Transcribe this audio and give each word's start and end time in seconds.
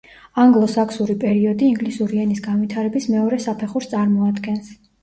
ანგლო-საქსური 0.43 1.17
პერიოდი 1.25 1.69
ინგლისური 1.75 2.23
ენის 2.25 2.43
განვითარების 2.49 3.09
მეორე 3.13 3.43
საფეხურს 3.49 3.95
წარმოადგენს. 3.97 4.79